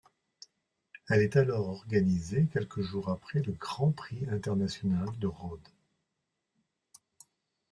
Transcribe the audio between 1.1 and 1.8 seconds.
Elle est alors